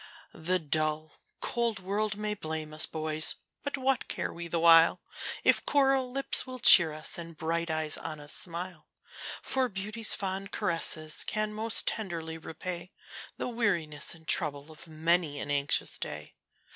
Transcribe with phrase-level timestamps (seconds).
[0.33, 3.35] The dull, cold world may blame us, boys!
[3.63, 4.99] but what care we the while,
[5.43, 8.87] If coral lips will cheer us, and bright eyes on us smile?
[9.43, 12.93] For beauty's fond caresses can most tenderly repay
[13.37, 16.33] The weariness and trouble of many an anxious day.